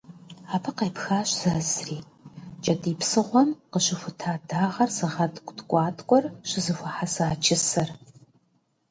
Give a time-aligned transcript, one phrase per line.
[0.53, 1.99] Абы къепхащ зэзри-
[2.63, 7.89] кӏэтӏий псыгъуэм къыщыхута дагъэр зыгъэткӏу ткӏуаткӏуэр щызэхуэхьэса «чысэр».